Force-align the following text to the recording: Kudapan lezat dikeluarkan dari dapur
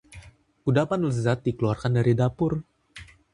Kudapan 0.65 1.05
lezat 1.07 1.43
dikeluarkan 1.45 1.91
dari 2.01 2.13
dapur 2.21 2.51